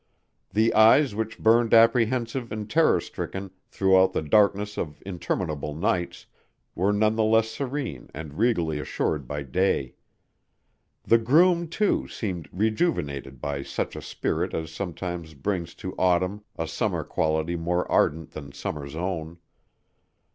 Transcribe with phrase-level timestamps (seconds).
[0.51, 6.25] The eyes which burned apprehensive and terror stricken, throughout the darkness of interminable nights,
[6.73, 9.93] were none the less serene and regally assured by day.
[11.03, 16.67] The groom, too, seemed rejuvenated by such a spirit as sometimes brings to autumn a
[16.67, 19.37] summer quality more ardent than summer's own.